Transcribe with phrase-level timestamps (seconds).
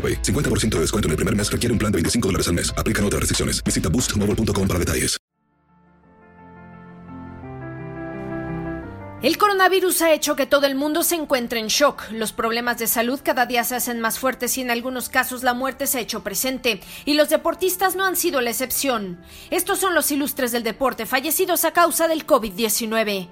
[0.00, 0.22] AroPay.
[0.22, 2.72] 50% de descuento en el primer mes requiere un plan de 25 dólares al mes.
[2.78, 3.62] Aplican otras restricciones.
[3.62, 5.20] Visita boostmobile.com para detalles.
[9.22, 12.10] El coronavirus ha hecho que todo el mundo se encuentre en shock.
[12.10, 15.52] Los problemas de salud cada día se hacen más fuertes y en algunos casos la
[15.52, 16.80] muerte se ha hecho presente.
[17.04, 19.20] Y los deportistas no han sido la excepción.
[19.50, 23.28] Estos son los ilustres del deporte fallecidos a causa del COVID-19.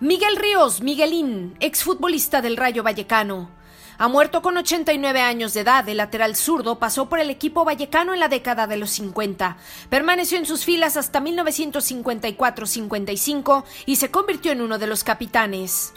[0.00, 3.50] Miguel Ríos, Miguelín, exfutbolista del Rayo Vallecano.
[3.98, 5.88] Ha muerto con 89 años de edad.
[5.88, 9.56] El lateral zurdo pasó por el equipo vallecano en la década de los 50.
[9.88, 15.92] Permaneció en sus filas hasta 1954-55 y se convirtió en uno de los capitanes.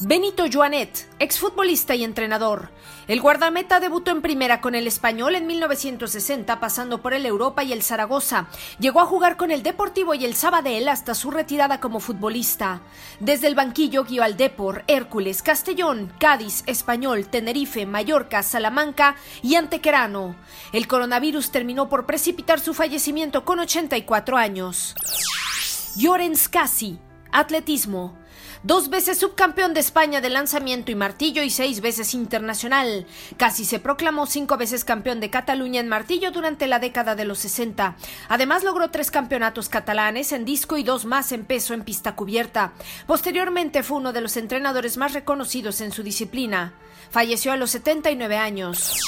[0.00, 2.70] Benito Joanet, exfutbolista y entrenador.
[3.06, 7.72] El guardameta debutó en primera con el Español en 1960, pasando por el Europa y
[7.72, 8.48] el Zaragoza.
[8.80, 12.82] Llegó a jugar con el Deportivo y el Sabadell hasta su retirada como futbolista.
[13.20, 20.34] Desde el banquillo guió al Depor, Hércules, Castellón, Cádiz, Español, Tenerife, Mallorca, Salamanca y Antequerano.
[20.72, 24.96] El coronavirus terminó por precipitar su fallecimiento con 84 años.
[25.94, 26.98] Llorens Casi,
[27.30, 28.23] atletismo.
[28.64, 33.06] Dos veces subcampeón de España de lanzamiento y martillo y seis veces internacional.
[33.36, 37.40] Casi se proclamó cinco veces campeón de Cataluña en martillo durante la década de los
[37.40, 37.94] 60.
[38.30, 42.72] Además logró tres campeonatos catalanes en disco y dos más en peso en pista cubierta.
[43.06, 46.72] Posteriormente fue uno de los entrenadores más reconocidos en su disciplina.
[47.10, 48.98] Falleció a los 79 años.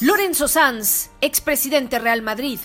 [0.00, 2.58] Lorenzo Sanz, expresidente Real Madrid,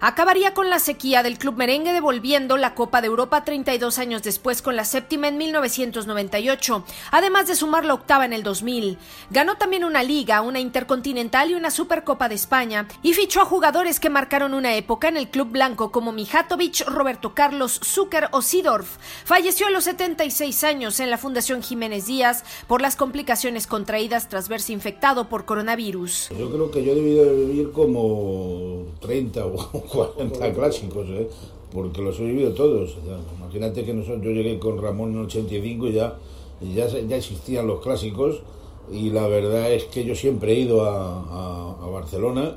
[0.00, 4.62] acabaría con la sequía del club merengue devolviendo la Copa de Europa 32 años después
[4.62, 8.98] con la séptima en 1998, además de sumar la octava en el 2000.
[9.30, 14.00] Ganó también una liga, una intercontinental y una Supercopa de España y fichó a jugadores
[14.00, 18.98] que marcaron una época en el club blanco como Mijatovic, Roberto Carlos, Zucker o Sidorf.
[19.24, 24.48] Falleció a los 76 años en la Fundación Jiménez Díaz por las complicaciones contraídas tras
[24.48, 26.30] verse infectado por coronavirus.
[26.38, 31.28] Yo creo que yo debido de vivir como 30 o 40 clásicos, ¿eh?
[31.72, 32.96] porque los he vivido todos.
[33.38, 36.14] imagínate que nosotros, yo llegué con Ramón en el 85 y ya,
[36.60, 38.42] y ya, ya existían los clásicos
[38.92, 42.56] y la verdad es que yo siempre he ido a, a, a Barcelona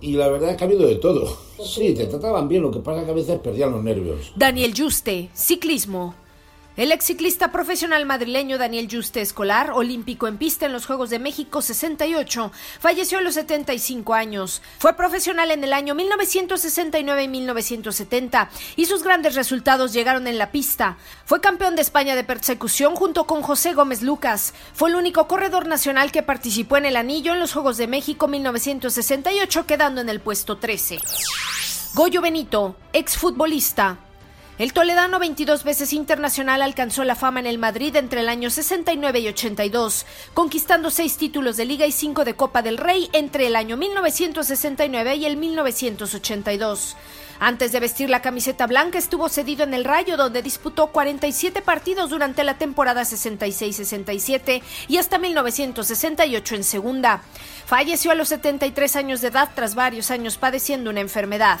[0.00, 1.28] y la verdad es que ha habido de todo.
[1.62, 4.32] Sí, te trataban bien, lo que pasa es que a veces perdían los nervios.
[4.36, 6.14] Daniel Juste, ciclismo.
[6.80, 11.18] El ex ciclista profesional madrileño Daniel Juste Escolar, olímpico en pista en los Juegos de
[11.18, 14.62] México 68, falleció a los 75 años.
[14.78, 20.52] Fue profesional en el año 1969 y 1970 y sus grandes resultados llegaron en la
[20.52, 20.96] pista.
[21.26, 24.54] Fue campeón de España de persecución junto con José Gómez Lucas.
[24.72, 28.26] Fue el único corredor nacional que participó en el anillo en los Juegos de México
[28.26, 30.98] 1968 quedando en el puesto 13.
[31.92, 33.98] Goyo Benito, exfutbolista.
[34.60, 39.20] El toledano, 22 veces internacional, alcanzó la fama en el Madrid entre el año 69
[39.20, 40.04] y 82,
[40.34, 45.14] conquistando seis títulos de liga y cinco de Copa del Rey entre el año 1969
[45.14, 46.94] y el 1982.
[47.38, 52.10] Antes de vestir la camiseta blanca estuvo cedido en el Rayo donde disputó 47 partidos
[52.10, 57.22] durante la temporada 66-67 y hasta 1968 en segunda.
[57.64, 61.60] Falleció a los 73 años de edad tras varios años padeciendo una enfermedad.